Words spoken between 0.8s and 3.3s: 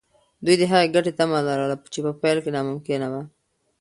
ګټې تمه لرله چې په پیل کې ناممکنه وه.